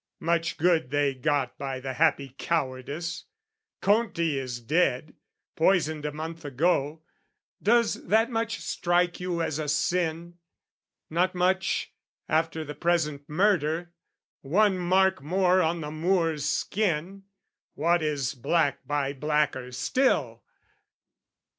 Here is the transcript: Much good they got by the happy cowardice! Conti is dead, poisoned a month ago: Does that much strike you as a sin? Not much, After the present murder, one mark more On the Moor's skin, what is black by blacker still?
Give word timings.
Much 0.23 0.57
good 0.57 0.89
they 0.89 1.13
got 1.13 1.55
by 1.59 1.79
the 1.79 1.93
happy 1.93 2.33
cowardice! 2.39 3.25
Conti 3.81 4.39
is 4.39 4.59
dead, 4.59 5.13
poisoned 5.55 6.05
a 6.07 6.11
month 6.11 6.43
ago: 6.43 7.03
Does 7.61 8.07
that 8.07 8.31
much 8.31 8.59
strike 8.61 9.19
you 9.19 9.43
as 9.43 9.59
a 9.59 9.67
sin? 9.69 10.39
Not 11.11 11.35
much, 11.35 11.93
After 12.27 12.63
the 12.63 12.73
present 12.73 13.29
murder, 13.29 13.91
one 14.41 14.79
mark 14.79 15.21
more 15.21 15.61
On 15.61 15.81
the 15.81 15.91
Moor's 15.91 16.45
skin, 16.47 17.25
what 17.75 18.01
is 18.01 18.33
black 18.33 18.79
by 18.87 19.13
blacker 19.13 19.71
still? 19.71 20.41